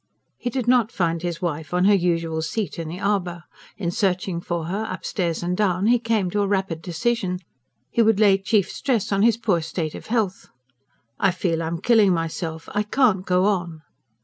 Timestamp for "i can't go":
12.73-13.45